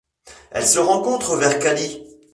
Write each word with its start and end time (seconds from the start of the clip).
Elle 0.49 0.65
se 0.65 0.79
rencontre 0.79 1.35
vers 1.35 1.59
Cali. 1.59 2.01